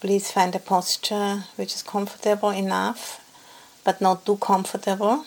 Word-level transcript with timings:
please 0.00 0.30
find 0.30 0.54
a 0.54 0.58
posture 0.58 1.44
which 1.56 1.74
is 1.74 1.82
comfortable 1.82 2.50
enough, 2.50 3.20
but 3.84 4.00
not 4.00 4.24
too 4.24 4.36
comfortable, 4.36 5.24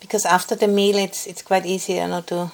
because 0.00 0.24
after 0.24 0.54
the 0.54 0.68
meal 0.68 0.96
it's 0.96 1.26
it's 1.26 1.42
quite 1.42 1.66
easy, 1.66 1.94
you 1.94 2.08
know, 2.08 2.22
to 2.22 2.50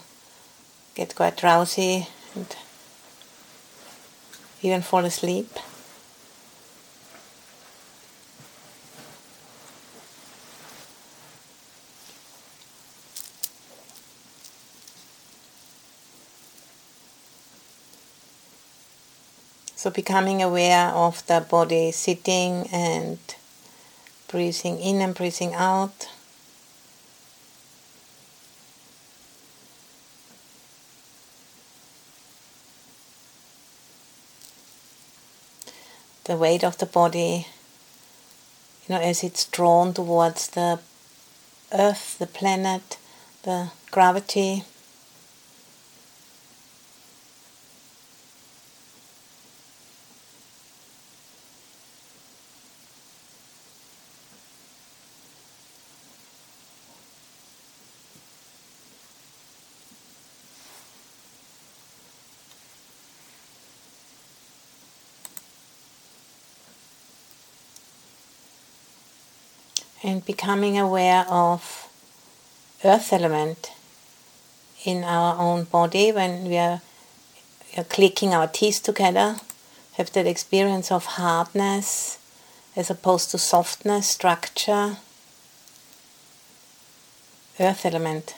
get 0.95 1.15
quite 1.15 1.37
drowsy 1.37 2.09
and 2.35 2.57
even 4.63 4.83
fall 4.83 5.05
asleep. 5.05 5.51
So 19.85 19.91
becoming 19.91 20.43
aware 20.43 20.89
of 20.89 21.27
the 21.27 21.43
body 21.43 21.93
sitting 21.93 22.67
and 22.73 23.19
breathing 24.29 24.81
in 24.81 25.03
and 25.03 25.15
breathing 25.15 25.53
out. 25.53 26.09
The 36.25 36.39
weight 36.39 36.65
of 36.65 36.79
the 36.79 36.87
body, 36.87 37.49
you 38.89 38.95
know, 38.95 39.03
as 39.03 39.23
it's 39.23 39.45
drawn 39.45 39.93
towards 39.93 40.49
the 40.49 40.81
earth, 41.73 42.17
the 42.19 42.27
planet, 42.27 42.97
the 43.43 43.71
gravity. 43.91 44.65
And 70.05 70.25
becoming 70.27 70.79
aware 70.79 71.25
of 71.31 71.89
earth 72.85 73.11
element 73.11 73.73
in 74.85 75.03
our 75.03 75.41
own 75.41 75.65
body 75.65 76.13
when 76.13 76.45
we 76.45 76.59
are, 76.59 76.83
are 77.79 77.85
clicking 77.85 78.35
our 78.35 78.47
teeth 78.47 78.83
together 78.83 79.37
have 79.95 80.13
that 80.13 80.27
experience 80.27 80.93
of 80.93 81.07
hardness 81.07 82.19
as 82.77 82.91
opposed 82.91 83.31
to 83.31 83.39
softness 83.39 84.07
structure 84.07 84.99
earth 87.59 87.87
element 87.87 88.35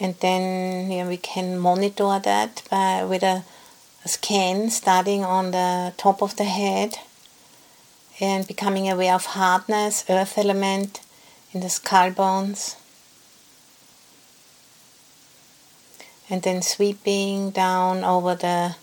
and 0.00 0.13
then 0.24 0.90
you 0.90 1.02
know, 1.02 1.08
we 1.10 1.18
can 1.18 1.58
monitor 1.58 2.18
that 2.18 2.62
by 2.70 3.04
with 3.04 3.22
a, 3.22 3.44
a 4.06 4.08
scan 4.08 4.70
starting 4.70 5.22
on 5.22 5.50
the 5.50 5.92
top 5.98 6.22
of 6.22 6.36
the 6.36 6.44
head 6.44 6.94
and 8.20 8.46
becoming 8.46 8.90
aware 8.90 9.14
of 9.14 9.26
hardness, 9.26 10.02
earth 10.08 10.38
element 10.38 11.02
in 11.52 11.60
the 11.60 11.68
skull 11.68 12.10
bones. 12.10 12.76
And 16.30 16.40
then 16.42 16.62
sweeping 16.62 17.50
down 17.50 18.02
over 18.02 18.34
the 18.34 18.76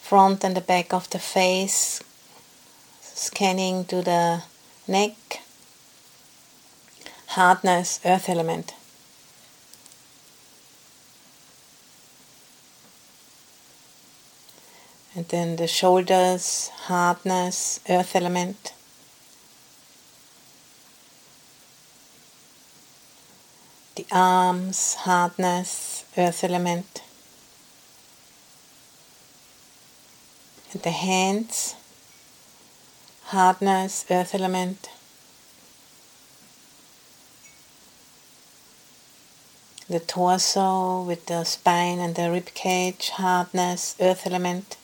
front 0.00 0.42
and 0.42 0.56
the 0.56 0.62
back 0.62 0.94
of 0.94 1.10
the 1.10 1.18
face, 1.18 2.02
scanning 3.02 3.84
to 3.84 4.00
the 4.00 4.42
neck, 4.88 5.42
hardness, 7.26 8.00
earth 8.06 8.30
element. 8.30 8.72
And 15.16 15.28
then 15.28 15.56
the 15.56 15.68
shoulders, 15.68 16.70
hardness, 16.86 17.78
earth 17.88 18.16
element. 18.16 18.72
The 23.94 24.06
arms, 24.10 24.94
hardness, 24.94 26.04
earth 26.18 26.42
element. 26.42 27.02
And 30.72 30.82
the 30.82 30.90
hands, 30.90 31.76
hardness, 33.26 34.04
earth 34.10 34.34
element. 34.34 34.90
The 39.88 40.00
torso 40.00 41.02
with 41.02 41.26
the 41.26 41.44
spine 41.44 42.00
and 42.00 42.16
the 42.16 42.32
rib 42.32 42.46
cage, 42.54 43.10
hardness, 43.10 43.94
earth 44.00 44.26
element. 44.26 44.76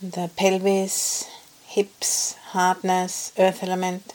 The 0.00 0.30
pelvis, 0.36 1.24
hips, 1.66 2.34
hardness, 2.52 3.32
earth 3.36 3.64
element. 3.64 4.14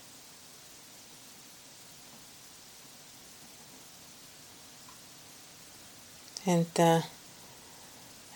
And 6.45 6.65
the 6.75 7.03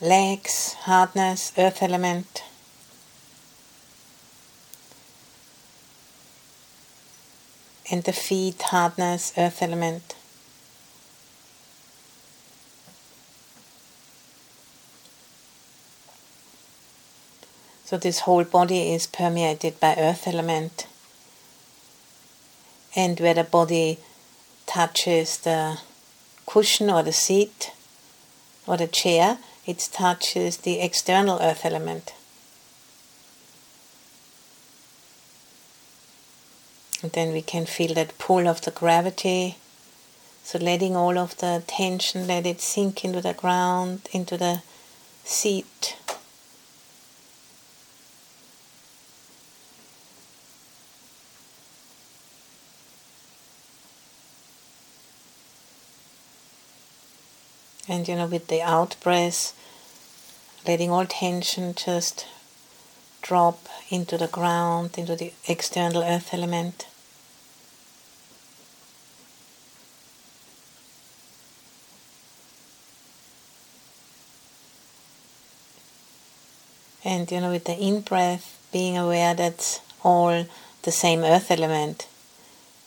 legs, 0.01 0.73
hardness, 0.81 1.53
earth 1.57 1.81
element. 1.81 2.43
And 7.89 8.03
the 8.03 8.11
feet, 8.11 8.61
hardness, 8.61 9.31
earth 9.37 9.61
element. 9.61 10.15
So 17.87 17.95
this 17.95 18.19
whole 18.19 18.43
body 18.43 18.91
is 18.91 19.07
permeated 19.07 19.79
by 19.79 19.95
earth 19.97 20.27
element. 20.27 20.87
And 22.93 23.17
where 23.17 23.33
the 23.33 23.45
body 23.45 23.99
touches 24.65 25.37
the 25.37 25.79
cushion 26.45 26.89
or 26.89 27.01
the 27.01 27.13
seat 27.13 27.71
or 28.65 28.75
the 28.75 28.87
chair, 28.87 29.37
it 29.65 29.87
touches 29.93 30.57
the 30.57 30.81
external 30.81 31.39
earth 31.41 31.63
element. 31.63 32.13
And 37.01 37.13
then 37.13 37.31
we 37.31 37.41
can 37.41 37.65
feel 37.65 37.93
that 37.93 38.17
pull 38.17 38.49
of 38.49 38.59
the 38.63 38.71
gravity. 38.71 39.55
So 40.43 40.59
letting 40.59 40.97
all 40.97 41.17
of 41.17 41.37
the 41.37 41.63
tension, 41.67 42.27
let 42.27 42.45
it 42.45 42.59
sink 42.59 43.05
into 43.05 43.21
the 43.21 43.33
ground, 43.33 44.09
into 44.11 44.35
the 44.35 44.61
seat. 45.23 45.95
And 57.97 58.07
you 58.07 58.15
know, 58.15 58.27
with 58.27 58.45
the 58.45 58.61
out 58.61 58.95
breath, 59.01 59.53
letting 60.67 60.91
all 60.91 61.07
tension 61.07 61.73
just 61.73 62.27
drop 63.23 63.67
into 63.89 64.19
the 64.19 64.27
ground, 64.27 64.99
into 64.99 65.15
the 65.15 65.33
external 65.47 66.03
earth 66.03 66.31
element. 66.31 66.85
And 77.03 77.31
you 77.31 77.41
know, 77.41 77.49
with 77.49 77.65
the 77.65 77.75
in 77.75 78.01
breath, 78.01 78.59
being 78.71 78.95
aware 78.95 79.33
that 79.33 79.81
all 80.03 80.45
the 80.83 80.91
same 80.91 81.23
earth 81.23 81.49
element. 81.49 82.07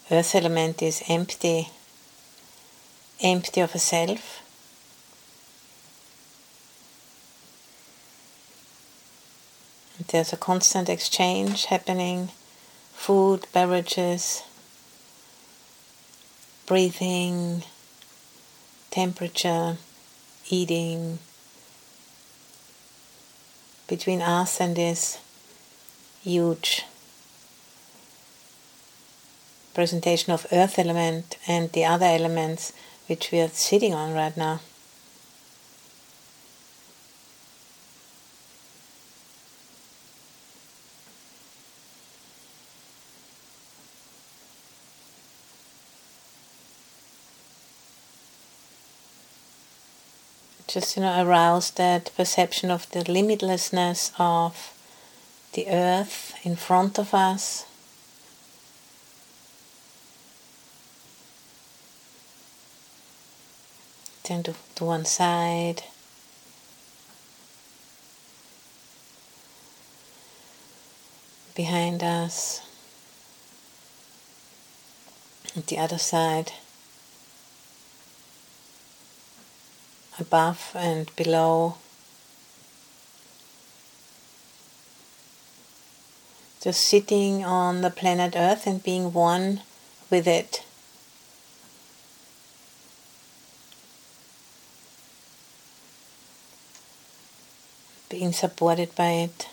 Earth 0.09 0.37
element 0.37 0.81
is 0.81 1.03
empty, 1.09 1.71
empty 3.21 3.61
of 3.61 3.75
a 3.75 3.81
self. 3.81 4.41
There's 10.11 10.33
a 10.33 10.37
constant 10.37 10.89
exchange 10.89 11.67
happening 11.67 12.31
food, 12.93 13.47
beverages, 13.53 14.43
breathing, 16.67 17.63
temperature, 18.91 19.77
eating 20.49 21.21
between 23.87 24.21
us 24.21 24.61
and 24.61 24.75
this 24.75 25.19
huge 26.23 26.85
presentation 29.75 30.33
of 30.33 30.45
earth 30.51 30.77
element 30.77 31.39
and 31.47 31.71
the 31.71 31.85
other 31.85 32.07
elements 32.07 32.73
which 33.07 33.31
we 33.31 33.39
are 33.41 33.49
sitting 33.49 33.95
on 33.95 34.13
right 34.13 34.37
now. 34.37 34.61
Just 50.71 50.97
you 50.97 51.03
know 51.03 51.25
arouse 51.25 51.73
that 51.73 52.13
perception 52.17 52.71
of 52.71 52.89
the 52.93 53.01
limitlessness 53.01 54.13
of 54.19 54.73
the 55.53 55.67
earth 55.69 56.35
in 56.45 56.55
front 56.55 56.99
of 56.99 57.13
us. 57.13 57.67
Turn 64.23 64.45
to, 64.45 64.55
to 64.77 64.85
one 64.85 65.05
side. 65.05 65.83
Behind 71.57 72.05
us. 72.05 72.63
And 75.57 75.67
the 75.67 75.79
other 75.79 75.99
side 75.99 76.53
above 80.21 80.73
and 80.75 81.15
below. 81.17 81.77
Just 86.61 86.83
sitting 86.83 87.45
on 87.45 87.81
the 87.81 87.91
planet 87.91 88.35
Earth 88.37 88.67
and 88.67 88.83
being 88.83 89.13
one 89.13 89.63
with 90.11 90.27
it. 90.27 90.65
Being 98.11 98.33
supported 98.33 98.95
by 98.95 99.11
it. 99.11 99.49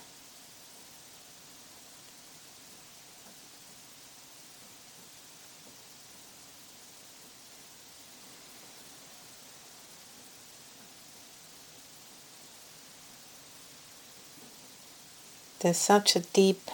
There's 15.60 15.78
such 15.78 16.16
a 16.16 16.20
deep 16.20 16.70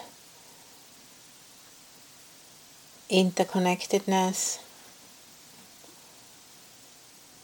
interconnectedness. 3.10 4.58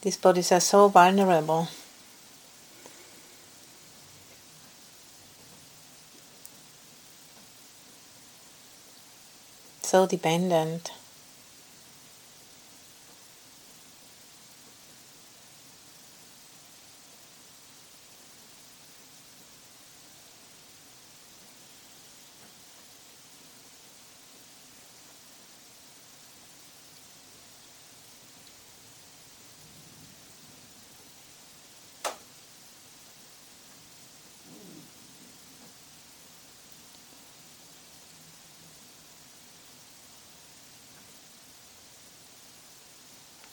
These 0.02 0.16
bodies 0.19 0.52
are 0.52 0.60
so 0.60 0.88
vulnerable. 0.88 1.69
So 9.82 10.06
dependent. 10.06 10.93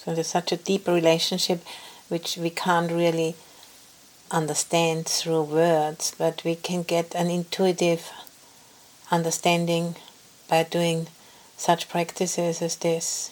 So 0.07 0.15
there's 0.15 0.27
such 0.27 0.53
a 0.53 0.55
deep 0.55 0.87
relationship 0.87 1.61
which 2.07 2.37
we 2.37 2.49
can't 2.49 2.89
really 2.89 3.35
understand 4.31 5.05
through 5.05 5.41
words, 5.41 6.15
but 6.17 6.45
we 6.45 6.55
can 6.55 6.83
get 6.83 7.13
an 7.13 7.29
intuitive 7.29 8.09
understanding 9.11 9.97
by 10.47 10.63
doing 10.63 11.07
such 11.57 11.89
practices 11.89 12.61
as 12.61 12.77
this. 12.77 13.31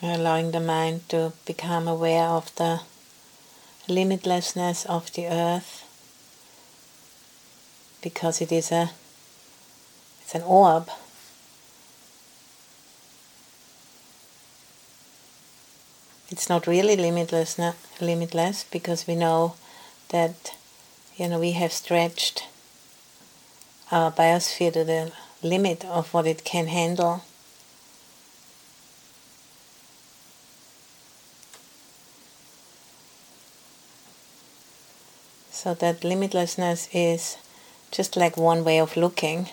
Allowing 0.00 0.52
the 0.52 0.60
mind 0.60 1.08
to 1.08 1.32
become 1.46 1.88
aware 1.88 2.28
of 2.28 2.54
the 2.54 2.82
limitlessness 3.88 4.86
of 4.86 5.12
the 5.14 5.26
earth 5.26 5.85
because 8.06 8.40
it 8.40 8.52
is 8.52 8.70
a 8.70 8.90
it's 10.20 10.36
an 10.36 10.42
orb. 10.42 10.88
It's 16.28 16.48
not 16.48 16.68
really 16.68 16.94
limitless, 16.94 17.58
not 17.58 17.74
limitless 18.00 18.62
because 18.62 19.08
we 19.08 19.16
know 19.16 19.56
that 20.10 20.54
you 21.16 21.26
know 21.28 21.40
we 21.40 21.50
have 21.52 21.72
stretched 21.72 22.46
our 23.90 24.12
biosphere 24.12 24.72
to 24.74 24.84
the 24.84 25.10
limit 25.42 25.84
of 25.84 26.14
what 26.14 26.28
it 26.28 26.44
can 26.44 26.68
handle. 26.68 27.24
So 35.50 35.74
that 35.74 36.02
limitlessness 36.02 36.88
is 36.92 37.36
just 37.96 38.14
like 38.14 38.36
one 38.36 38.62
way 38.62 38.78
of 38.78 38.94
looking. 38.94 39.48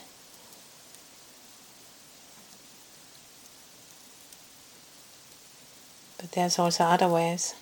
But 6.18 6.34
there's 6.34 6.60
also 6.60 6.84
other 6.84 7.08
ways. 7.08 7.56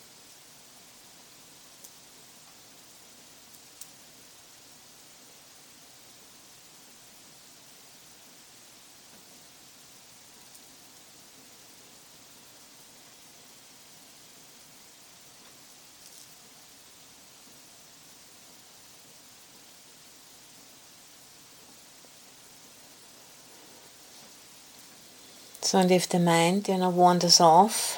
So, 25.71 25.79
and 25.79 25.89
if 25.89 26.09
the 26.09 26.19
mind, 26.19 26.67
you 26.67 26.77
know, 26.77 26.89
wanders 26.89 27.39
off, 27.39 27.97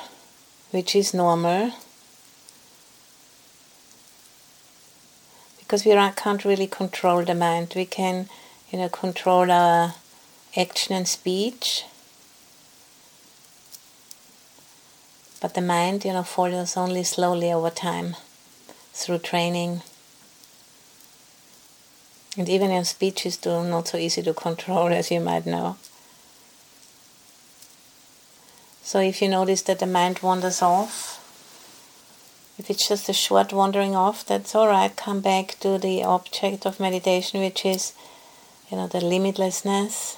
which 0.70 0.96
is 0.96 1.12
normal, 1.12 1.72
because 5.58 5.84
we 5.84 5.94
can't 6.15 6.46
really 6.46 6.68
control 6.68 7.24
the 7.24 7.34
mind, 7.34 7.74
we 7.75 7.86
can, 7.86 8.30
you 8.70 8.77
know, 8.77 8.89
control 8.89 9.50
our 9.50 9.96
action 10.56 10.94
and 10.94 11.08
speech. 11.08 11.86
But 15.42 15.56
the 15.56 15.62
mind, 15.62 16.06
you 16.06 16.13
know, 16.13 16.22
follows 16.22 16.77
only 16.77 17.03
slowly 17.03 17.51
over 17.51 17.72
time 17.72 18.18
through 18.94 19.18
training. 19.18 19.82
And 22.38 22.48
even 22.48 22.70
in 22.70 22.86
speech 22.86 23.25
is 23.25 23.44
not 23.44 23.88
so 23.88 23.98
easy 23.98 24.22
to 24.22 24.34
control, 24.36 24.88
as 24.94 25.10
you 25.10 25.22
might 25.22 25.48
know. 25.48 25.77
So 28.84 29.00
if 29.00 29.22
you 29.22 29.30
notice 29.30 29.62
that 29.63 29.80
the 29.80 29.86
mind 29.86 30.20
wanders 30.20 30.62
off, 30.62 31.20
if 32.60 32.70
it's 32.70 32.88
just 32.88 33.08
a 33.08 33.13
short 33.13 33.54
wandering 33.54 33.96
off, 33.96 34.25
that's 34.25 34.54
all 34.54 34.68
right. 34.68 34.94
Come 34.96 35.22
back 35.22 35.58
to 35.62 35.78
the 35.78 36.04
object 36.04 36.66
of 36.66 36.82
meditation, 36.82 37.40
which 37.40 37.66
is, 37.66 37.94
you 38.70 38.78
know, 38.78 38.88
the 38.88 39.00
limitlessness. 39.00 40.18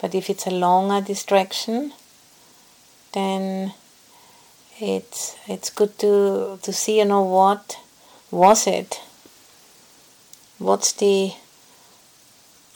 But 0.00 0.14
if 0.14 0.30
it's 0.30 0.46
a 0.46 0.50
longer 0.50 1.04
distraction, 1.04 1.92
then 3.12 3.74
it's 4.80 5.36
it's 5.46 5.70
good 5.70 5.98
to 5.98 6.58
to 6.62 6.72
see, 6.72 6.98
you 6.98 7.04
know, 7.04 7.22
what 7.22 7.78
was 8.30 8.66
it? 8.66 9.00
What's 10.58 10.92
the 10.92 11.34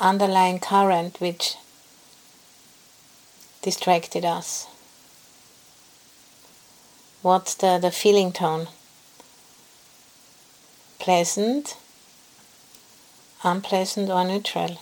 underlying 0.03 0.59
current 0.59 1.21
which 1.21 1.57
distracted 3.63 4.25
us. 4.25 4.67
What's 7.23 7.55
the, 7.55 7.79
the 7.81 7.93
feeling 7.93 8.33
tone? 8.33 8.67
Pleasant, 10.99 11.77
unpleasant, 13.45 14.11
or 14.11 14.25
neutral? 14.25 14.79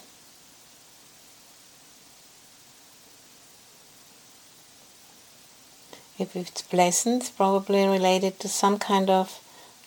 If 6.18 6.34
it's 6.34 6.62
pleasant, 6.62 7.32
probably 7.36 7.86
related 7.86 8.40
to 8.40 8.48
some 8.48 8.78
kind 8.78 9.10
of 9.10 9.38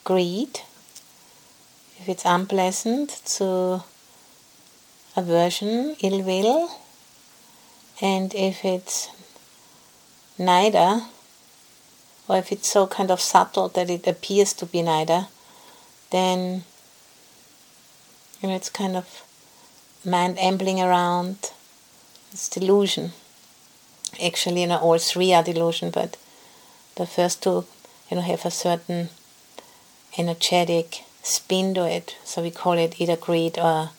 greed. 0.03 0.61
If 1.99 2.09
it's 2.09 2.25
unpleasant, 2.25 3.21
to 3.37 3.83
aversion, 5.15 5.95
ill 6.01 6.21
will. 6.21 6.69
And 8.01 8.33
if 8.33 8.65
it's 8.65 9.09
neither, 10.37 11.01
or 12.27 12.37
if 12.37 12.51
it's 12.51 12.71
so 12.71 12.87
kind 12.87 13.11
of 13.11 13.21
subtle 13.21 13.69
that 13.69 13.89
it 13.89 14.07
appears 14.07 14.53
to 14.53 14.65
be 14.65 14.81
neither, 14.81 15.27
then 16.11 16.63
you 18.41 18.49
know 18.49 18.55
it's 18.55 18.69
kind 18.69 18.95
of 18.95 19.23
mind 20.05 20.39
ambling 20.39 20.81
around. 20.81 21.51
It's 22.31 22.49
delusion. 22.49 23.11
Actually, 24.23 24.61
you 24.61 24.67
know, 24.67 24.77
all 24.77 24.97
three 24.97 25.33
are 25.33 25.43
delusion, 25.43 25.91
but 25.91 26.17
the 26.95 27.05
first 27.05 27.43
two, 27.43 27.65
you 28.09 28.17
know, 28.17 28.21
have 28.21 28.45
a 28.45 28.51
certain 28.51 29.09
energetic 30.17 31.03
spin 31.23 31.73
to 31.73 31.87
it. 31.87 32.17
So 32.23 32.41
we 32.41 32.51
call 32.51 32.73
it 32.73 32.99
either 32.99 33.15
greed 33.15 33.57
or 33.57 33.89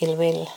ill 0.00 0.16
will. 0.16 0.52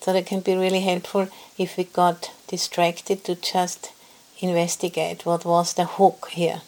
So 0.00 0.14
that 0.14 0.26
can 0.26 0.40
be 0.40 0.56
really 0.56 0.80
helpful 0.80 1.28
if 1.58 1.76
we 1.76 1.84
got 1.84 2.32
distracted 2.48 3.22
to 3.24 3.34
just 3.34 3.92
investigate 4.40 5.26
what 5.26 5.44
was 5.44 5.74
the 5.74 5.84
hook 5.84 6.28
here. 6.30 6.62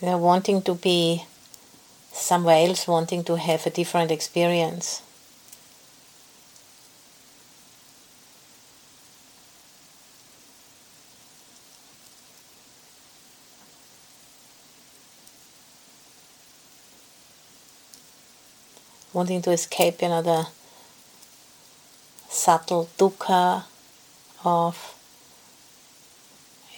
They're 0.00 0.18
wanting 0.18 0.62
to 0.62 0.74
be 0.74 1.24
somewhere 2.16 2.66
else, 2.66 2.88
wanting 2.88 3.24
to 3.24 3.36
have 3.36 3.66
a 3.66 3.70
different 3.70 4.10
experience. 4.10 5.02
wanting 19.16 19.40
to 19.40 19.50
escape, 19.50 19.96
the 19.96 20.46
subtle 22.28 22.86
dukkha 22.98 23.64
of, 24.44 24.94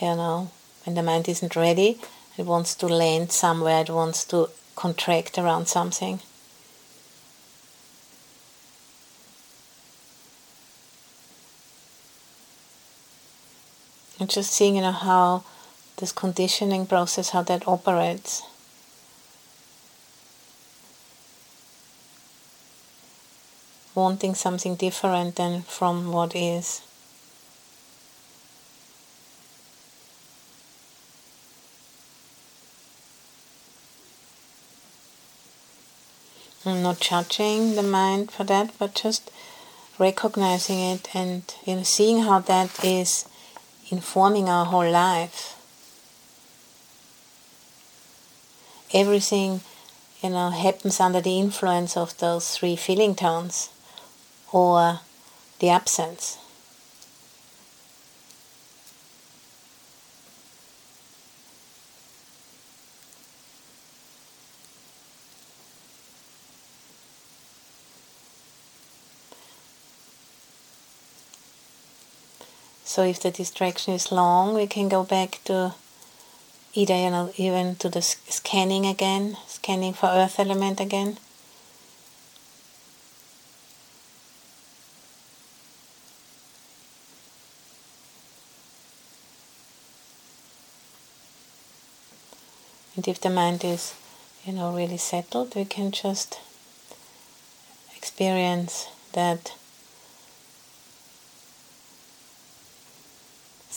you 0.01 0.15
know, 0.15 0.49
when 0.85 0.95
the 0.95 1.03
mind 1.03 1.29
isn't 1.29 1.57
ready, 1.57 1.99
it 2.37 2.47
wants 2.47 2.77
to 2.77 2.87
land 2.87 3.33
somewhere, 3.33 3.81
it 3.81 3.91
wants 3.91 4.25
to 4.25 4.49
contract 4.79 5.37
around 5.37 5.67
something. 5.67 6.21
And 14.21 14.31
just 14.31 14.53
seeing, 14.53 14.77
you 14.77 14.83
know, 14.83 14.93
how 14.93 15.43
this 15.97 16.13
conditioning 16.13 16.87
process, 16.87 17.31
how 17.31 17.43
that 17.43 17.67
operates. 17.67 18.43
Wanting 23.97 24.37
something 24.37 24.77
different 24.77 25.35
than 25.35 25.63
from 25.63 26.13
what 26.13 26.37
is. 26.37 26.88
I'm 36.69 36.83
not 36.83 37.01
judging 37.01 37.75
the 37.75 37.83
mind 37.83 38.31
for 38.31 38.45
that, 38.45 38.73
but 38.79 38.95
just 38.95 39.31
recognizing 39.99 40.79
it 40.79 41.15
and 41.15 41.43
you 41.65 41.77
know 41.77 41.83
seeing 41.83 42.23
how 42.23 42.39
that 42.41 42.85
is 42.85 43.29
informing 43.91 44.49
our 44.49 44.67
whole 44.67 44.91
life. 44.91 45.55
Everything, 48.95 49.61
you 50.23 50.31
know, 50.31 50.51
happens 50.51 51.01
under 51.01 51.21
the 51.21 51.39
influence 51.39 51.97
of 51.97 52.17
those 52.19 52.57
three 52.57 52.77
feeling 52.77 53.15
tones 53.15 53.69
or 54.53 55.01
the 55.59 55.69
absence. 55.69 56.39
So 72.89 73.03
if 73.03 73.21
the 73.21 73.31
distraction 73.31 73.93
is 73.93 74.11
long, 74.11 74.55
we 74.55 74.67
can 74.67 74.89
go 74.89 75.05
back 75.05 75.41
to 75.45 75.75
either 76.73 76.97
you 76.97 77.11
know 77.11 77.31
even 77.37 77.77
to 77.77 77.91
the 77.91 78.01
scanning 78.01 78.87
again, 78.87 79.37
scanning 79.47 79.93
for 79.93 80.07
earth 80.07 80.41
element 80.41 80.81
again. 80.81 81.19
And 92.97 93.07
if 93.07 93.21
the 93.21 93.29
mind 93.29 93.65
is, 93.65 93.93
you 94.47 94.55
know, 94.55 94.75
really 94.75 94.97
settled, 94.97 95.55
we 95.55 95.67
can 95.67 95.93
just 95.93 96.41
experience 97.95 98.89
that 99.13 99.53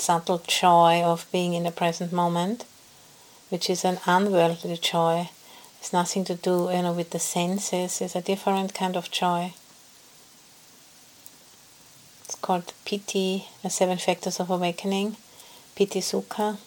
subtle 0.01 0.41
joy 0.47 1.03
of 1.03 1.27
being 1.31 1.53
in 1.53 1.63
the 1.63 1.71
present 1.71 2.11
moment, 2.11 2.65
which 3.49 3.69
is 3.69 3.85
an 3.85 3.99
unworldly 4.05 4.77
joy. 4.77 5.29
It's 5.79 5.93
nothing 5.93 6.25
to 6.25 6.35
do 6.35 6.69
you 6.73 6.81
know, 6.81 6.93
with 6.93 7.11
the 7.11 7.19
senses, 7.19 8.01
it's 8.01 8.15
a 8.15 8.21
different 8.21 8.73
kind 8.73 8.97
of 8.97 9.11
joy. 9.11 9.53
It's 12.25 12.35
called 12.35 12.73
Piti, 12.85 13.47
the 13.61 13.69
Seven 13.69 13.97
Factors 13.97 14.39
of 14.39 14.49
Awakening, 14.49 15.17
Piti 15.75 16.01
Sukha. 16.01 16.57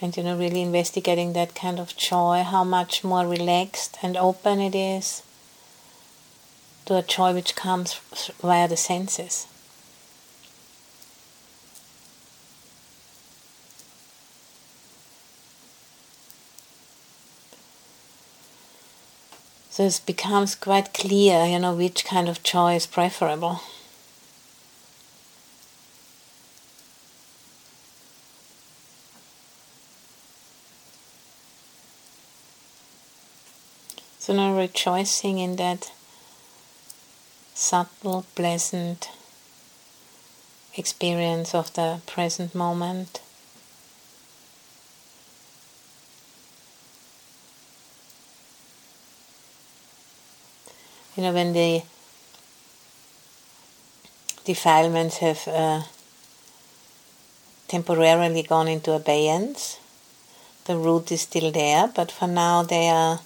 And 0.00 0.16
you 0.16 0.22
know 0.22 0.36
really 0.38 0.62
investigating 0.62 1.32
that 1.32 1.54
kind 1.54 1.80
of 1.80 1.96
joy 1.96 2.42
how 2.42 2.64
much 2.64 3.02
more 3.02 3.26
relaxed 3.26 3.98
and 4.02 4.16
open 4.16 4.60
it 4.60 4.74
is 4.74 5.22
to 6.86 6.96
a 6.96 7.02
joy 7.02 7.34
which 7.34 7.54
comes 7.54 7.94
via 8.40 8.66
the 8.66 8.76
senses. 8.76 9.46
So 19.70 19.84
it 19.84 20.00
becomes 20.06 20.54
quite 20.54 20.92
clear 20.92 21.44
you 21.44 21.58
know 21.58 21.74
which 21.74 22.04
kind 22.04 22.28
of 22.28 22.42
joy 22.42 22.74
is 22.74 22.86
preferable 22.86 23.60
So 34.28 34.34
now 34.34 34.57
rejoicing 34.68 35.38
in 35.38 35.56
that 35.56 35.90
subtle, 37.54 38.24
pleasant 38.34 39.10
experience 40.76 41.54
of 41.54 41.72
the 41.74 42.00
present 42.06 42.54
moment. 42.54 43.20
You 51.16 51.24
know, 51.24 51.32
when 51.32 51.52
the 51.52 51.82
defilements 54.44 55.18
have 55.18 55.48
uh, 55.48 55.82
temporarily 57.68 58.42
gone 58.42 58.66
into 58.66 58.92
abeyance. 58.92 59.78
The 60.64 60.76
root 60.76 61.12
is 61.12 61.22
still 61.22 61.50
there, 61.52 61.86
but 61.94 62.10
for 62.10 62.26
now 62.26 62.62
they 62.62 62.88
are 62.88 63.20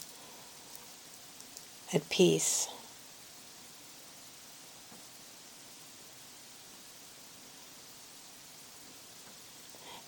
at 1.92 2.08
peace. 2.08 2.68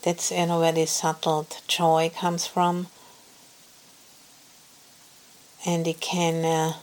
That's 0.03 0.31
you 0.31 0.45
know 0.47 0.61
where 0.61 0.73
this 0.73 0.91
subtle 0.91 1.47
joy 1.67 2.11
comes 2.15 2.47
from, 2.47 2.89
and 5.65 5.87
it 5.87 6.01
can 6.01 6.45
uh, 6.45 6.75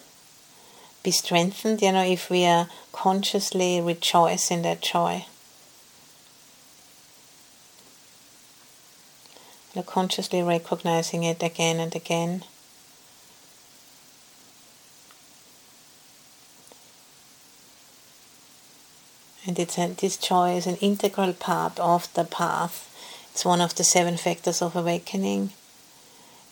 be 1.04 1.12
strengthened. 1.12 1.84
You 1.84 1.92
know 1.92 2.04
if 2.04 2.32
we 2.32 2.46
are 2.46 2.68
consciously 2.92 3.80
rejoice 3.80 4.50
in 4.50 4.64
that 4.64 4.82
joy. 4.82 5.26
You're 9.76 9.84
consciously 9.84 10.42
recognizing 10.42 11.24
it 11.24 11.42
again 11.44 11.80
and 11.80 11.96
again. 11.96 12.44
And 19.52 19.60
it's 19.60 19.78
a, 19.78 19.88
this 19.88 20.16
joy 20.16 20.56
is 20.56 20.66
an 20.66 20.78
integral 20.78 21.34
part 21.34 21.78
of 21.78 22.08
the 22.14 22.24
path 22.24 22.88
it's 23.32 23.46
one 23.46 23.62
of 23.62 23.76
the 23.76 23.84
seven 23.84 24.18
factors 24.18 24.62
of 24.62 24.76
awakening. 24.76 25.52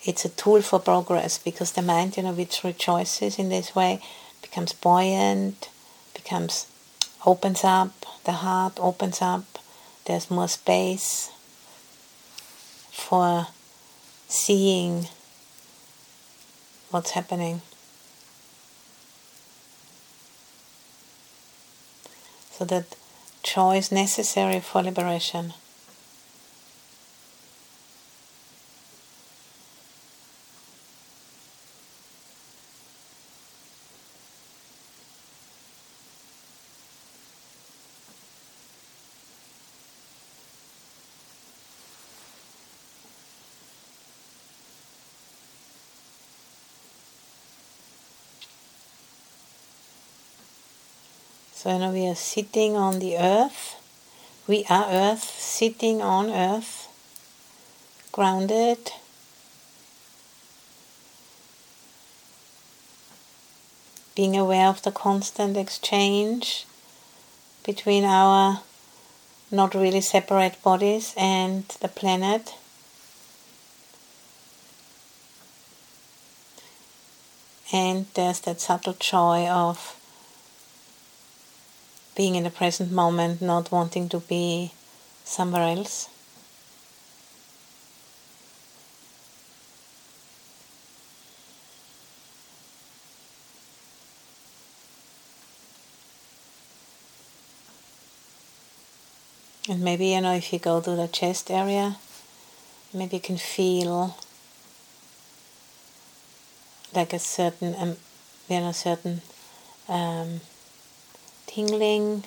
It's 0.03 0.23
a 0.23 0.29
tool 0.29 0.61
for 0.61 0.79
progress 0.79 1.37
because 1.37 1.73
the 1.73 1.81
mind, 1.81 2.15
you 2.15 2.23
know, 2.23 2.31
which 2.31 2.63
rejoices 2.63 3.37
in 3.37 3.49
this 3.49 3.75
way, 3.75 4.01
becomes 4.41 4.73
buoyant, 4.73 5.69
becomes 6.13 6.67
opens 7.25 7.63
up, 7.63 8.05
the 8.23 8.31
heart 8.31 8.73
opens 8.79 9.21
up, 9.21 9.59
there's 10.05 10.31
more 10.31 10.47
space 10.47 11.31
for 12.91 13.47
seeing 14.27 15.07
what's 16.91 17.11
happening. 17.11 17.61
So 22.59 22.65
that 22.65 22.97
joy 23.41 23.77
is 23.77 23.89
necessary 23.89 24.59
for 24.59 24.83
liberation. 24.83 25.53
So 51.61 51.77
now 51.77 51.91
we 51.91 52.07
are 52.07 52.15
sitting 52.15 52.77
on 52.77 52.99
the 52.99 53.17
earth. 53.17 53.75
We 54.47 54.63
are 54.69 54.89
earth, 54.89 55.25
sitting 55.25 56.01
on 56.01 56.29
earth, 56.29 56.87
grounded. 58.13 58.93
Being 64.15 64.37
aware 64.37 64.67
of 64.67 64.83
the 64.83 64.93
constant 64.93 65.57
exchange 65.57 66.65
between 67.65 68.05
our 68.05 68.61
not 69.51 69.75
really 69.75 69.99
separate 69.99 70.63
bodies 70.63 71.13
and 71.17 71.67
the 71.81 71.89
planet. 71.89 72.55
And 77.73 78.05
there's 78.13 78.39
that 78.39 78.61
subtle 78.61 78.93
joy 78.93 79.45
of 79.45 79.98
being 82.19 82.35
in 82.35 82.43
the 82.43 82.49
present 82.49 82.91
moment, 82.91 83.41
not 83.41 83.71
wanting 83.71 84.09
to 84.09 84.19
be 84.19 84.73
somewhere 85.23 85.61
else. 85.61 86.09
And 99.69 99.79
maybe, 99.79 100.07
you 100.07 100.19
know, 100.19 100.33
if 100.33 100.51
you 100.51 100.59
go 100.59 100.81
to 100.81 100.91
the 100.97 101.07
chest 101.07 101.49
area, 101.49 101.95
maybe 102.93 103.15
you 103.15 103.21
can 103.21 103.37
feel 103.37 104.17
like 106.93 107.13
a 107.13 107.19
certain, 107.19 107.73
um, 107.79 107.95
you 108.49 108.59
know, 108.59 108.73
certain 108.73 109.21
um, 109.87 110.41
tingling, 111.49 112.23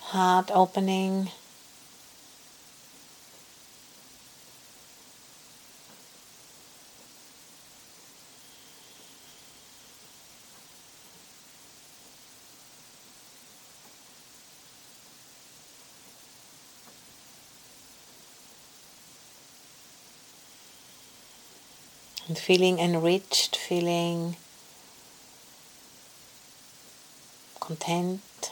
heart 0.00 0.50
opening. 0.52 1.30
and 22.28 22.38
feeling 22.38 22.78
enriched, 22.78 23.56
feeling 23.56 24.36
content. 27.76 28.50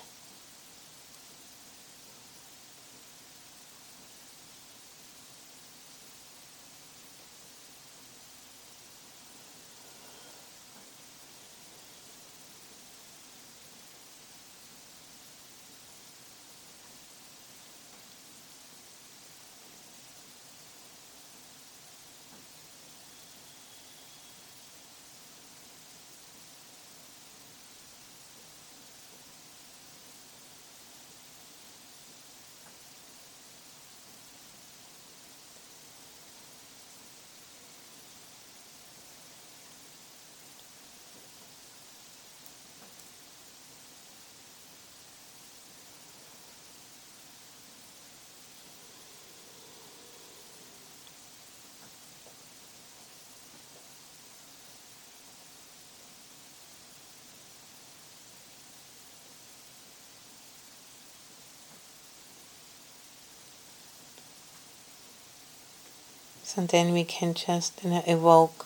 So 66.49 66.63
then 66.65 66.95
we 66.95 67.05
can 67.05 67.35
just 67.35 67.85
you 67.85 67.91
know, 67.91 68.03
evoke 68.07 68.65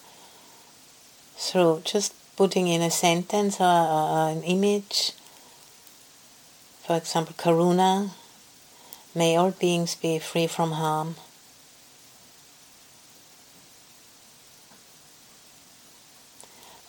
through 1.37 1.83
just 1.85 2.15
putting 2.37 2.69
in 2.69 2.81
a 2.81 2.93
sentence 2.93 3.61
or, 3.61 3.65
or 3.65 4.29
an 4.29 4.45
image. 4.45 5.15
For 6.87 6.97
example, 6.97 7.35
Karuna, 7.37 8.11
may 9.17 9.35
all 9.37 9.51
beings 9.51 9.97
be 9.97 10.21
free 10.21 10.47
from 10.47 10.71
harm. 10.71 11.17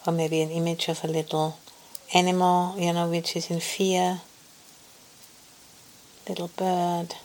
Or 0.05 0.13
maybe 0.13 0.41
an 0.41 0.51
image 0.51 0.89
of 0.89 1.03
a 1.03 1.07
little 1.07 1.57
animal, 2.13 2.75
you 2.77 2.93
know, 2.93 3.09
which 3.09 3.35
is 3.35 3.49
in 3.49 3.61
fear, 3.61 4.21
little 6.29 6.51
bird. 6.55 7.15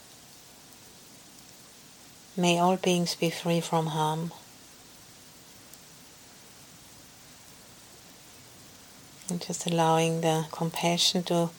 May 2.38 2.60
all 2.60 2.76
beings 2.76 3.16
be 3.16 3.30
free 3.30 3.60
from 3.60 3.86
harm. 3.86 4.30
And 9.28 9.40
just 9.44 9.66
allowing 9.66 10.20
the 10.20 10.46
compassion 10.52 11.24
to 11.24 11.50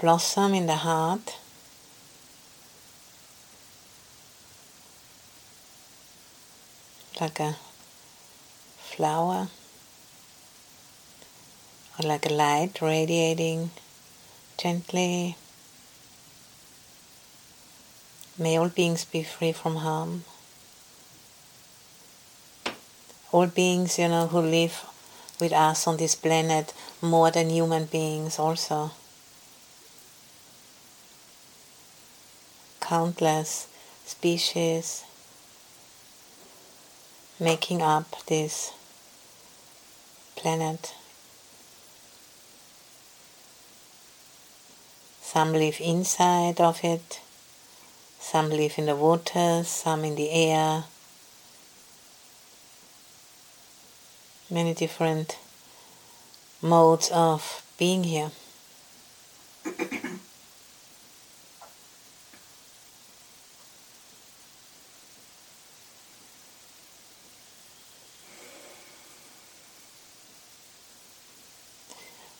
blossom 0.00 0.54
in 0.54 0.66
the 0.66 0.76
heart. 0.76 1.36
Like 7.20 7.40
a 7.40 7.56
flower 8.78 9.48
or 11.98 12.08
like 12.08 12.24
a 12.26 12.32
light 12.32 12.80
radiating 12.80 13.72
gently. 14.56 15.36
May 18.40 18.56
all 18.56 18.68
beings 18.68 19.04
be 19.04 19.24
free 19.24 19.50
from 19.50 19.76
harm. 19.76 20.24
All 23.32 23.48
beings, 23.48 23.98
you 23.98 24.08
know, 24.08 24.28
who 24.28 24.40
live 24.40 24.84
with 25.40 25.52
us 25.52 25.88
on 25.88 25.96
this 25.96 26.14
planet 26.14 26.72
more 27.02 27.32
than 27.32 27.50
human 27.50 27.86
beings 27.86 28.38
also. 28.38 28.92
Countless 32.80 33.66
species 34.06 35.04
making 37.40 37.82
up 37.82 38.24
this 38.26 38.72
planet. 40.36 40.94
Some 45.20 45.52
live 45.52 45.78
inside 45.80 46.60
of 46.60 46.82
it, 46.82 47.20
some 48.30 48.50
live 48.50 48.74
in 48.76 48.84
the 48.84 48.94
water, 48.94 49.62
some 49.64 50.04
in 50.04 50.14
the 50.14 50.30
air. 50.30 50.84
Many 54.50 54.74
different 54.74 55.38
modes 56.60 57.08
of 57.10 57.62
being 57.78 58.04
here. 58.04 58.30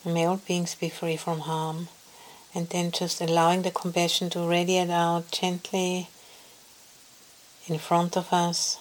May 0.05 0.27
all 0.27 0.37
beings 0.37 0.75
be 0.75 0.91
free 0.91 1.17
from 1.17 1.39
harm. 1.41 1.89
And 2.59 2.69
then 2.71 2.91
just 2.91 3.21
allowing 3.21 3.63
the 3.63 3.71
compassion 3.71 4.31
to 4.31 4.41
radiate 4.41 4.91
out 4.91 5.31
gently 5.31 6.09
in 7.69 7.79
front 7.79 8.17
of 8.17 8.33
us. 8.33 8.81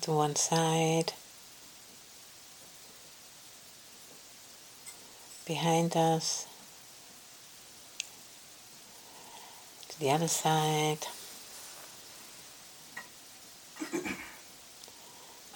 To 0.00 0.10
one 0.10 0.34
side, 0.34 1.12
behind 5.46 5.96
us, 5.96 6.48
to 9.90 10.00
the 10.00 10.10
other 10.10 10.26
side. 10.26 11.06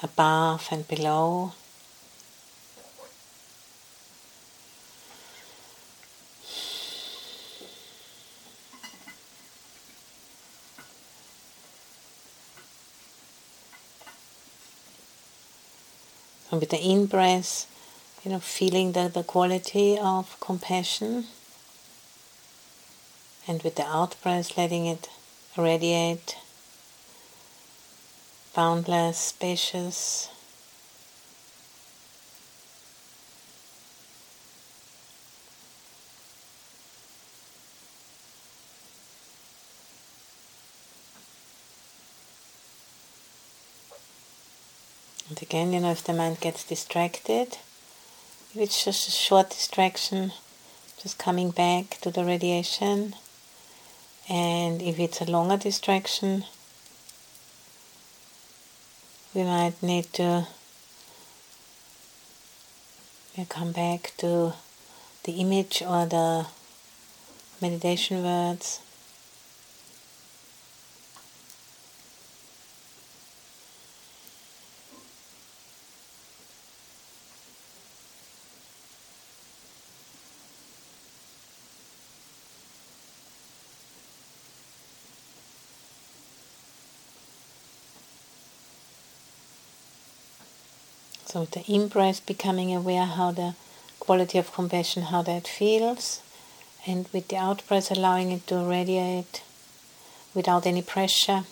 Above 0.02 0.68
and 0.70 0.87
below. 0.87 1.52
And 16.50 16.61
with 16.61 16.70
the 16.70 16.80
in 16.80 17.06
breath, 17.06 17.66
you 18.24 18.30
know, 18.30 18.38
feeling 18.38 18.92
the, 18.92 19.08
the 19.08 19.22
quality 19.22 19.98
of 19.98 20.38
compassion. 20.40 21.26
And 23.46 23.62
with 23.62 23.76
the 23.76 23.87
out 23.87 24.16
breath, 24.22 24.56
letting 24.56 24.87
it 24.87 25.08
radiate 25.56 26.37
boundless, 28.54 29.18
spacious. 29.18 30.30
And 45.28 45.42
again, 45.42 45.72
you 45.72 45.80
know, 45.80 45.90
if 45.90 46.04
the 46.04 46.14
mind 46.14 46.40
gets 46.40 46.64
distracted, 46.64 47.58
if 48.50 48.56
it's 48.56 48.84
just 48.84 49.08
a 49.08 49.11
short 49.11 49.50
distraction, 49.50 50.32
just 51.02 51.18
coming 51.18 51.50
back 51.50 51.98
to 52.00 52.11
the 52.11 52.24
radiation. 52.24 53.14
And 54.28 54.82
if 54.82 54.98
it's 54.98 55.20
a 55.20 55.30
longer 55.30 55.56
distraction, 55.56 56.44
we 59.38 59.44
might 59.44 59.81
need 59.85 60.12
to 60.12 60.44
come 63.48 63.70
back 63.70 64.12
to 64.16 64.53
the 65.22 65.33
image 65.35 65.81
or 65.81 66.07
the 66.07 66.44
meditation 67.62 68.24
words. 68.24 68.81
So 91.30 91.44
the 91.44 91.60
in-breath 91.66 92.24
becoming 92.24 92.74
aware 92.74 93.04
how 93.04 93.32
the 93.32 93.54
quality 94.00 94.38
of 94.38 94.50
compassion, 94.50 95.02
how 95.02 95.20
that 95.24 95.46
feels. 95.46 96.22
And 96.86 97.06
with 97.12 97.28
the 97.28 97.36
out-breath 97.36 97.90
allowing 97.90 98.32
it 98.32 98.46
to 98.46 98.56
radiate 98.60 99.42
without 100.34 100.66
any 100.66 100.80
pressure. 100.80 101.44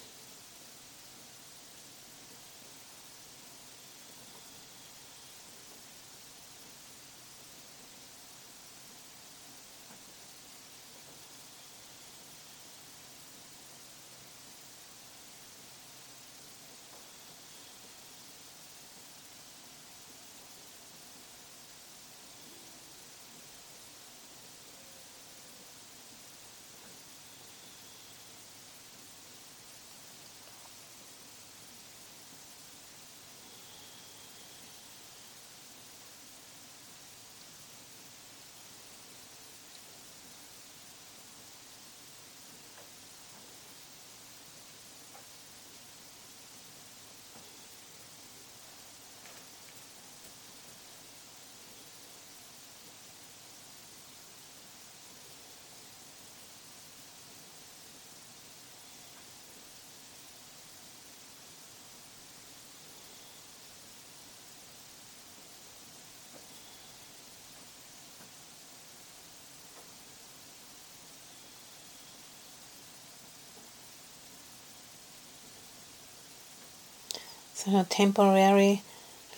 So, 77.55 77.56
temporary 77.89 78.83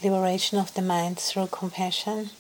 liberation 0.03 0.59
of 0.59 0.75
the 0.75 0.83
mind 0.83 1.19
through 1.19 1.47
compassion. 1.49 2.31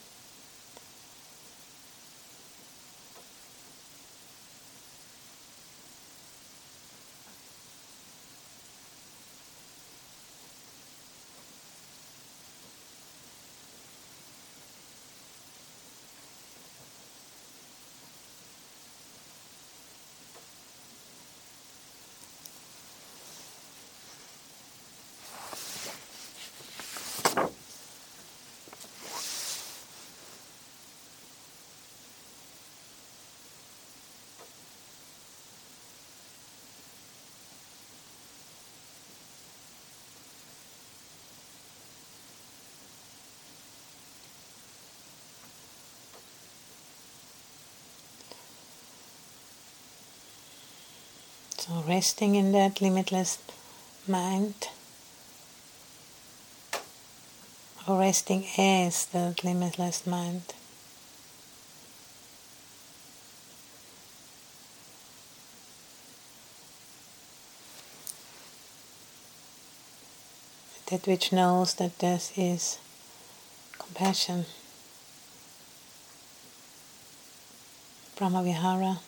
So 51.68 51.84
resting 51.86 52.34
in 52.34 52.52
that 52.52 52.80
limitless 52.80 53.36
mind. 54.06 54.68
Or 57.86 58.00
resting 58.00 58.46
as 58.56 59.04
that 59.06 59.44
limitless 59.44 60.06
mind. 60.06 60.54
That 70.90 71.06
which 71.06 71.32
knows 71.32 71.74
that 71.74 71.98
this 71.98 72.32
is 72.34 72.78
compassion. 73.78 74.46
Brahmavihara. 78.16 79.00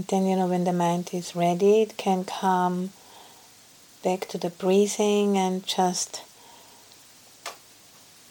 And 0.00 0.06
then, 0.08 0.26
you 0.26 0.34
know, 0.34 0.46
when 0.46 0.64
the 0.64 0.72
mind 0.72 1.10
is 1.12 1.36
ready, 1.36 1.82
it 1.82 1.98
can 1.98 2.24
come 2.24 2.88
back 4.02 4.20
to 4.28 4.38
the 4.38 4.48
breathing 4.48 5.36
and 5.36 5.66
just, 5.66 6.22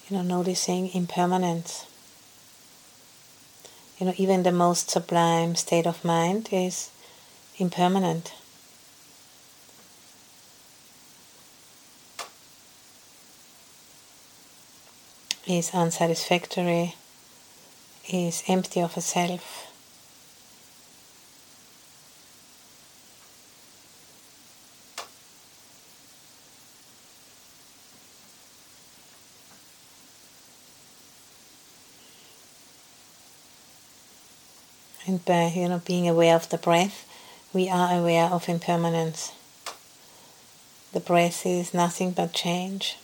you 0.08 0.17
know, 0.17 0.23
noticing 0.23 0.89
impermanence. 0.95 1.86
You 3.99 4.08
know, 4.08 4.15
even 4.17 4.41
the 4.41 4.51
most 4.51 4.89
sublime 4.89 5.53
state 5.53 5.86
of 5.86 6.03
mind 6.03 6.49
is 6.51 6.89
impermanent. 7.60 8.34
Is 15.45 15.69
unsatisfactory, 15.75 16.95
is 18.12 18.41
empty 18.47 18.82
of 18.82 18.97
a 18.97 19.01
self. 19.01 19.67
And 35.10 35.18
by 35.29 35.53
you 35.55 35.69
know 35.69 35.81
being 35.85 36.09
aware 36.09 36.35
of 36.35 36.49
the 36.49 36.57
breath, 36.57 37.05
we 37.53 37.69
are 37.69 37.99
aware 37.99 38.25
of 38.25 38.49
impermanence. 38.49 39.31
The 40.91 40.99
breath 40.99 41.45
is 41.45 41.71
nothing 41.71 42.11
but 42.11 42.33
change. 42.33 42.97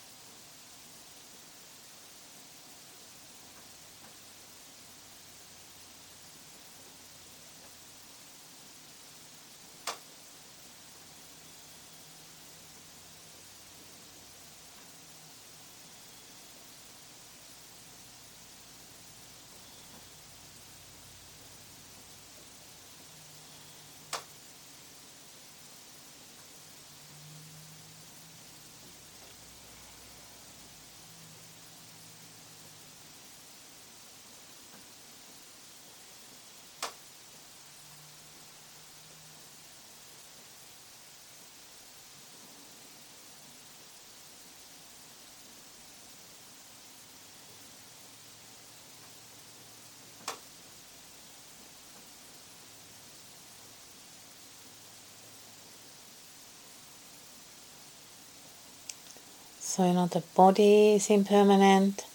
So, 59.75 59.85
you 59.85 59.91
know, 59.91 60.07
the 60.07 60.23
body 60.35 60.93
is 60.93 61.09
impermanent, 61.09 62.05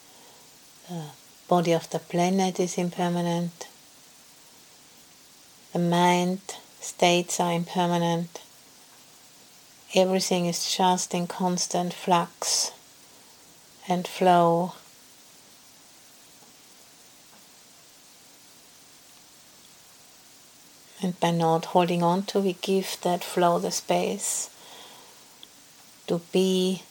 the 0.88 1.03
body 1.46 1.73
of 1.73 1.90
the 1.90 1.99
planet 1.99 2.59
is 2.59 2.79
impermanent, 2.79 3.68
the 5.75 5.79
mind 5.79 6.40
states 6.81 7.38
are 7.38 7.53
impermanent, 7.53 8.40
everything 9.94 10.46
is 10.46 10.75
just 10.75 11.12
in 11.12 11.27
constant 11.27 11.92
flux 11.92 12.73
and 13.87 14.09
flow. 14.09 14.73
And 21.03 21.20
by 21.20 21.31
not 21.31 21.66
holding 21.66 22.03
on 22.03 22.23
to, 22.23 22.40
we 22.40 22.55
give 22.55 22.96
that 23.03 23.23
flow 23.23 23.59
the 23.59 23.70
space 23.70 24.49
to 26.07 26.23
be 26.33 26.85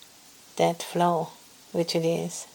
that 0.59 0.83
flow, 0.83 1.29
which 1.71 1.95
it 1.95 2.05
is. 2.05 2.45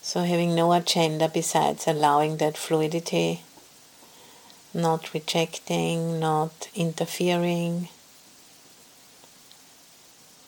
So, 0.00 0.22
having 0.22 0.54
no 0.54 0.72
agenda 0.72 1.28
besides 1.28 1.86
allowing 1.86 2.36
that 2.36 2.56
fluidity, 2.56 3.40
not 4.74 5.12
rejecting, 5.14 6.20
not 6.20 6.68
interfering, 6.74 7.88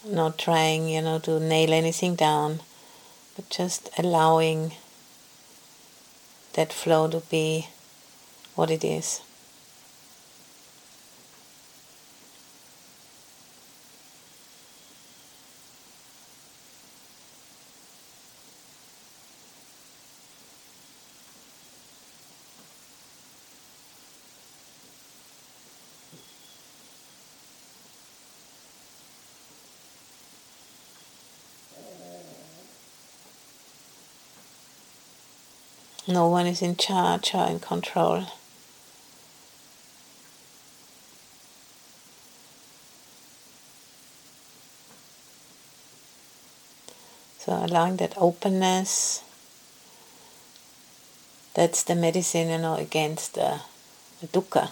not 0.07 0.38
trying, 0.38 0.88
you 0.88 1.03
know, 1.03 1.18
to 1.20 1.40
nail 1.40 1.72
anything 1.72 2.14
down, 2.14 2.61
but 3.35 3.48
just 3.48 3.88
allowing 3.98 4.72
that 6.54 6.72
flow 6.72 7.08
to 7.08 7.20
be 7.30 7.68
what 8.54 8.70
it 8.70 8.84
is. 8.84 9.23
No 36.14 36.29
one 36.29 36.46
is 36.46 36.62
in 36.62 36.77
charge 36.77 37.35
or 37.35 37.44
in 37.48 37.59
control. 37.59 38.27
So 47.40 47.53
allowing 47.53 47.96
that 47.96 48.14
openness, 48.16 49.24
that's 51.55 51.83
the 51.83 51.96
medicine, 51.96 52.48
you 52.48 52.59
know, 52.59 52.77
against 52.77 53.35
the, 53.35 53.62
the 54.20 54.29
dukkha. 54.29 54.70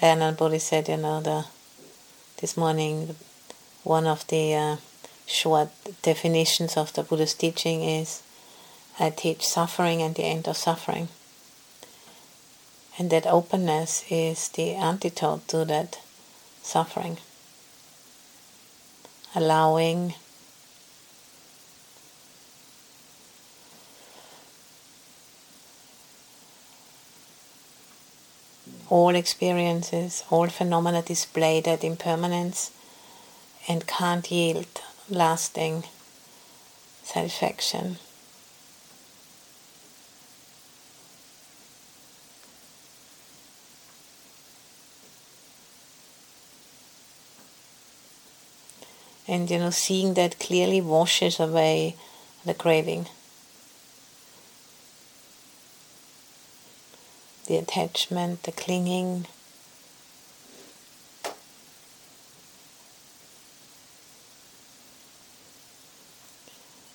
Ayya 0.00 0.16
Anandabodhi 0.16 0.60
said, 0.60 0.88
you 0.88 0.96
know, 0.96 1.20
the, 1.20 1.44
this 2.40 2.56
morning, 2.56 3.14
one 3.84 4.08
of 4.08 4.26
the 4.26 4.54
uh, 4.54 4.76
short 5.24 5.68
definitions 6.02 6.76
of 6.76 6.92
the 6.94 7.04
Buddha's 7.04 7.34
teaching 7.34 7.84
is 7.84 8.23
I 8.98 9.10
teach 9.10 9.46
suffering 9.46 10.02
and 10.02 10.14
the 10.14 10.24
end 10.24 10.46
of 10.46 10.56
suffering. 10.56 11.08
And 12.96 13.10
that 13.10 13.26
openness 13.26 14.04
is 14.08 14.48
the 14.48 14.74
antidote 14.74 15.48
to 15.48 15.64
that 15.64 15.98
suffering. 16.62 17.18
Allowing 19.34 20.14
all 28.88 29.16
experiences, 29.16 30.22
all 30.30 30.46
phenomena 30.46 31.02
display 31.02 31.60
that 31.62 31.82
impermanence 31.82 32.70
and 33.66 33.86
can't 33.88 34.30
yield 34.30 34.82
lasting 35.08 35.82
satisfaction. 37.02 37.98
And 49.34 49.50
you 49.50 49.58
know, 49.58 49.70
seeing 49.70 50.14
that 50.14 50.38
clearly 50.38 50.80
washes 50.80 51.40
away 51.40 51.96
the 52.44 52.54
craving. 52.54 53.08
The 57.48 57.56
attachment, 57.56 58.44
the 58.44 58.52
clinging. 58.52 59.26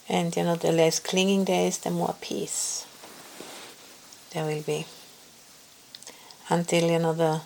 And 0.08 0.34
you 0.34 0.44
know, 0.44 0.56
the 0.56 0.72
less 0.72 1.02
clinging 1.02 1.44
there 1.44 1.68
is, 1.68 1.80
the 1.80 1.92
more 1.92 2.16
peace 2.22 2.86
there 4.32 4.46
will 4.46 4.62
be. 4.62 4.86
Until 6.48 6.90
you 6.90 7.00
know 7.00 7.12
the 7.14 7.42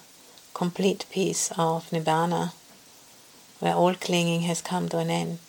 complete 0.53 1.07
peace 1.09 1.51
of 1.57 1.89
Nibbana 1.89 2.51
where 3.59 3.75
all 3.75 3.93
clinging 3.93 4.41
has 4.41 4.61
come 4.61 4.89
to 4.89 4.97
an 4.99 5.09
end. 5.09 5.39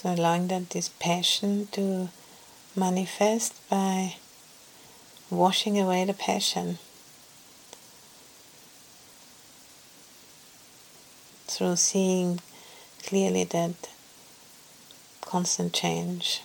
So 0.00 0.14
allowing 0.14 0.48
that 0.48 0.70
this 0.70 0.88
passion 0.88 1.68
to 1.72 2.08
manifest 2.74 3.52
by 3.68 4.14
washing 5.28 5.78
away 5.78 6.06
the 6.06 6.14
passion 6.14 6.78
through 11.48 11.76
seeing 11.76 12.40
clearly 13.02 13.44
that 13.44 13.74
constant 15.20 15.74
change. 15.74 16.40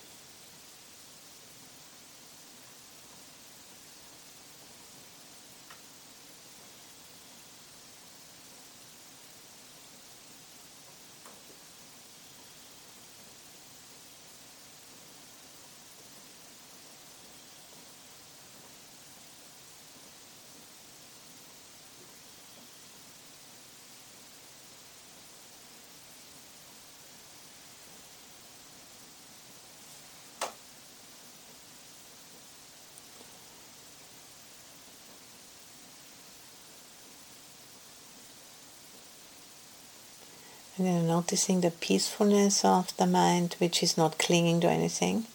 And 40.78 40.86
then 40.86 41.06
noticing 41.06 41.62
the 41.62 41.70
peacefulness 41.70 42.64
of 42.64 42.94
the 42.98 43.06
mind, 43.06 43.56
which 43.58 43.82
is 43.82 43.96
not 43.96 44.18
clinging 44.18 44.60
to 44.60 44.68
anything. 44.68 45.26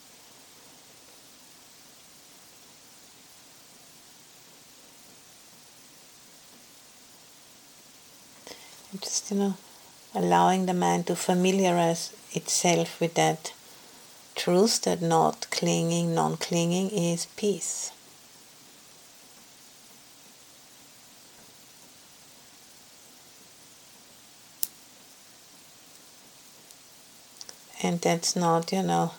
And 8.92 9.02
just, 9.02 9.32
you 9.32 9.38
know, 9.38 9.54
allowing 10.14 10.68
the 10.68 10.76
mind 10.76 11.08
to 11.08 11.16
familiarize 11.16 12.14
itself 12.34 13.00
with 13.00 13.16
that 13.16 13.54
truth 14.36 14.82
that 14.84 15.02
not 15.02 15.48
clinging, 15.50 16.14
non 16.14 16.38
clinging 16.38 16.89
is 16.92 17.26
peace. 17.36 17.92
And 27.92 28.00
that's 28.00 28.38
not, 28.38 28.72
you 28.72 28.82
know, 28.82 29.12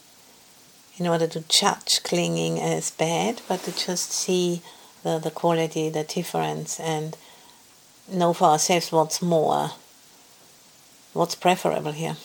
in 0.96 1.06
order 1.06 1.26
to 1.26 1.44
judge 1.46 2.02
clinging 2.04 2.58
as 2.58 2.90
bad, 2.90 3.42
but 3.46 3.62
to 3.64 3.70
just 3.70 4.10
see 4.12 4.62
the, 5.02 5.18
the 5.18 5.30
quality, 5.30 5.90
the 5.90 6.04
difference, 6.04 6.80
and 6.80 7.14
know 8.10 8.32
for 8.32 8.44
ourselves 8.44 8.90
what's 8.90 9.20
more, 9.20 9.72
what's 11.12 11.34
preferable 11.34 11.92
here. 11.92 12.16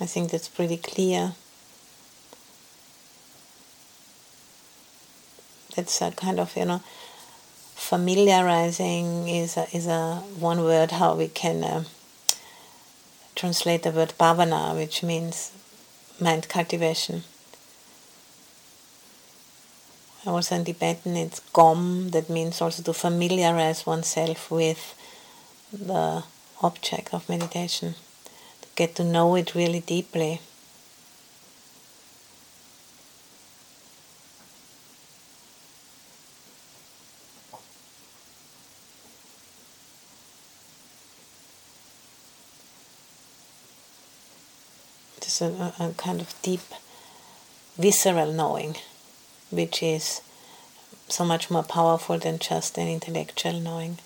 I 0.00 0.06
think 0.06 0.30
that's 0.30 0.48
pretty 0.48 0.78
clear. 0.78 1.34
That's 5.76 6.00
a 6.00 6.12
kind 6.12 6.40
of, 6.40 6.56
you 6.56 6.64
know, 6.64 6.82
familiarizing 7.74 9.28
is 9.28 9.58
a, 9.58 9.66
is 9.76 9.86
a 9.86 10.22
one 10.38 10.62
word 10.62 10.92
how 10.92 11.14
we 11.14 11.28
can 11.28 11.62
uh, 11.62 11.84
translate 13.44 13.82
the 13.82 13.90
word 13.90 14.14
bhavana, 14.18 14.74
which 14.74 15.02
means 15.02 15.52
mind 16.18 16.48
cultivation. 16.48 17.22
Also 20.26 20.54
in 20.56 20.64
Tibetan 20.64 21.14
it's 21.14 21.40
gom, 21.52 22.08
that 22.12 22.30
means 22.30 22.62
also 22.62 22.82
to 22.82 22.94
familiarize 22.94 23.84
oneself 23.84 24.50
with 24.50 24.94
the 25.70 26.24
object 26.62 27.12
of 27.12 27.28
meditation, 27.28 27.94
to 28.62 28.68
get 28.76 28.94
to 28.94 29.04
know 29.04 29.34
it 29.34 29.54
really 29.54 29.80
deeply. 29.80 30.40
A, 45.44 45.74
a, 45.78 45.92
kind 45.96 46.20
of 46.20 46.34
deep, 46.42 46.60
visceral 47.76 48.32
knowing, 48.32 48.76
which 49.50 49.82
is 49.82 50.20
so 51.08 51.24
much 51.24 51.50
more 51.50 51.62
powerful 51.62 52.18
than 52.18 52.38
just 52.38 52.78
an 52.78 52.88
intellectual 52.88 53.60
knowing. 53.60 53.98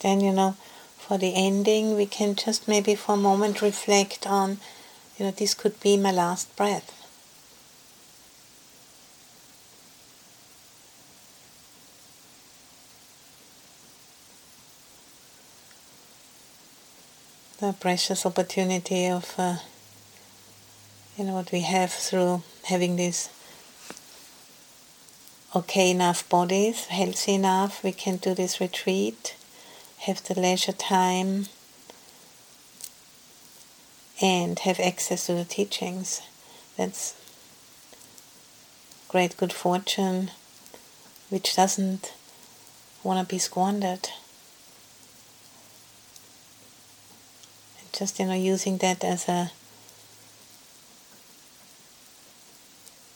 Then, 0.00 0.20
you 0.20 0.32
know, 0.32 0.56
for 0.98 1.18
the 1.18 1.34
ending, 1.34 1.96
we 1.96 2.06
can 2.06 2.34
just 2.34 2.66
maybe 2.66 2.94
for 2.94 3.12
a 3.12 3.16
moment 3.16 3.60
reflect 3.60 4.26
on, 4.26 4.58
you 5.18 5.26
know, 5.26 5.30
this 5.30 5.52
could 5.54 5.78
be 5.80 5.96
my 5.96 6.10
last 6.10 6.54
breath. 6.56 6.90
The 17.60 17.74
precious 17.74 18.24
opportunity 18.24 19.06
of, 19.06 19.34
uh, 19.38 19.56
you 21.16 21.24
know, 21.24 21.34
what 21.34 21.52
we 21.52 21.60
have 21.60 21.92
through 21.92 22.42
having 22.64 22.96
these 22.96 23.28
okay 25.54 25.90
enough 25.90 26.28
bodies, 26.28 26.86
healthy 26.86 27.34
enough, 27.34 27.84
we 27.84 27.92
can 27.92 28.16
do 28.16 28.34
this 28.34 28.60
retreat 28.60 29.36
have 30.06 30.22
the 30.24 30.38
leisure 30.38 30.72
time 30.72 31.46
and 34.20 34.58
have 34.60 34.80
access 34.80 35.26
to 35.26 35.34
the 35.34 35.44
teachings. 35.44 36.22
That's 36.76 37.14
great 39.08 39.36
good 39.36 39.52
fortune 39.52 40.30
which 41.30 41.56
doesn't 41.56 42.12
want 43.02 43.26
to 43.26 43.34
be 43.34 43.38
squandered. 43.38 44.08
And 47.78 47.92
just 47.92 48.18
you 48.18 48.26
know 48.26 48.34
using 48.34 48.78
that 48.78 49.02
as 49.04 49.28
a 49.28 49.52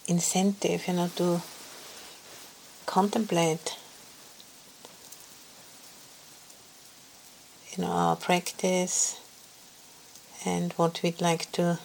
incentive, 0.08 0.88
you 0.88 0.94
know, 0.94 1.10
to 1.16 1.42
contemplate 2.86 3.76
you 7.78 7.84
know 7.84 7.90
our 7.90 8.16
practice 8.16 9.20
and 10.44 10.72
what 10.72 11.00
we'd 11.02 11.20
like 11.20 11.50
to 11.52 11.78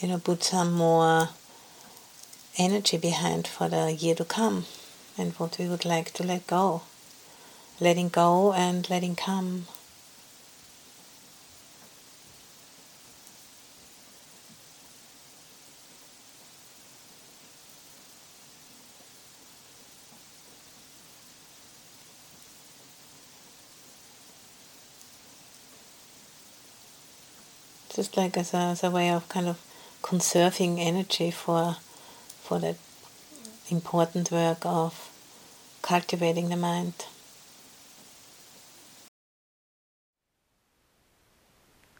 you 0.00 0.06
know 0.06 0.18
put 0.18 0.44
some 0.44 0.72
more 0.72 1.30
energy 2.56 2.96
behind 2.96 3.48
for 3.48 3.68
the 3.68 3.92
year 3.92 4.14
to 4.14 4.24
come 4.24 4.64
and 5.16 5.32
what 5.34 5.58
we 5.58 5.66
would 5.66 5.84
like 5.84 6.12
to 6.12 6.22
let 6.22 6.46
go 6.46 6.82
letting 7.80 8.08
go 8.08 8.52
and 8.52 8.88
letting 8.88 9.16
come 9.16 9.66
like 28.18 28.36
as 28.36 28.52
a, 28.52 28.58
as 28.58 28.84
a 28.84 28.90
way 28.90 29.10
of 29.10 29.28
kind 29.28 29.48
of 29.48 29.58
conserving 30.02 30.80
energy 30.80 31.30
for 31.30 31.76
for 32.42 32.58
that 32.58 32.76
important 33.70 34.30
work 34.30 34.64
of 34.64 35.10
cultivating 35.82 36.48
the 36.48 36.56
mind. 36.56 37.06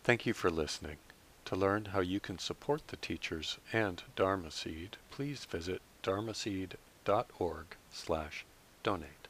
Thank 0.02 0.26
you 0.26 0.32
for 0.32 0.50
listening. 0.50 0.96
To 1.44 1.56
learn 1.56 1.86
how 1.86 2.00
you 2.00 2.20
can 2.20 2.38
support 2.38 2.88
the 2.88 2.96
teachers 2.96 3.58
and 3.72 4.02
Dharma 4.16 4.50
Seed, 4.50 4.96
please 5.10 5.44
visit 5.44 5.82
dharmaseed.org 6.02 7.66
slash 7.92 8.44
donate. 8.82 9.27